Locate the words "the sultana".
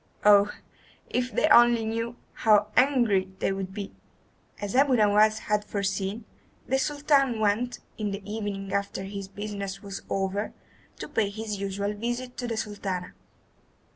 12.47-13.13